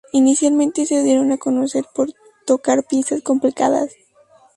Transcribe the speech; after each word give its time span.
Inicialmente 0.13 0.87
se 0.87 1.03
dieron 1.03 1.31
a 1.31 1.37
conocer 1.37 1.85
por 1.93 2.11
tocar 2.47 2.85
piezas 2.85 3.21
complicadas. 3.21 3.93